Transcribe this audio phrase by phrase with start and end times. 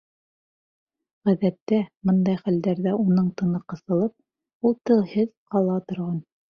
[1.29, 1.79] Ғәҙәттә,
[2.11, 4.19] бындай хәлдәрҙә уның тыны ҡыҫылып,
[4.71, 6.23] ул телһеҙ ҡала торған.